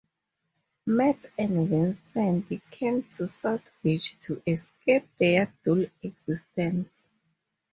Matt 0.87 1.27
and 1.37 1.69
Vincent 1.69 2.51
came 2.71 3.03
to 3.11 3.27
South 3.27 3.71
Beach 3.83 4.17
to 4.21 4.41
escape 4.47 5.07
their 5.19 5.53
dull 5.63 5.85
existence. 6.01 7.05